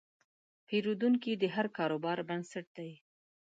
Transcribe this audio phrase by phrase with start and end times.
[0.67, 2.91] پیرودونکی د هر کاروبار بنسټ دی.